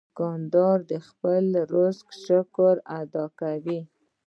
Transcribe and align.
دوکاندار 0.07 0.77
د 0.91 0.93
خپل 1.07 1.43
رزق 1.75 2.07
شکر 2.25 2.75
ادا 3.01 3.25
کوي. 3.39 3.79